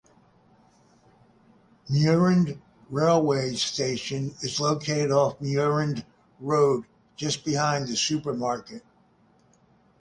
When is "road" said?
6.39-6.85